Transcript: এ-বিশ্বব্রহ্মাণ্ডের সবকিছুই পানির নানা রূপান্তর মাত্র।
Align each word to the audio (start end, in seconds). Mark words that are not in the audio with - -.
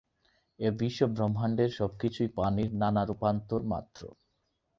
এ-বিশ্বব্রহ্মাণ্ডের 0.59 1.69
সবকিছুই 1.71 2.29
পানির 2.37 2.71
নানা 2.75 3.01
রূপান্তর 3.05 3.61
মাত্র। 3.71 4.01